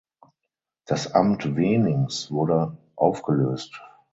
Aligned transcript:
Das 0.87 1.13
"Amt 1.13 1.55
Wenings" 1.55 2.31
wurde 2.31 2.75
aufgelöst. 2.95 3.79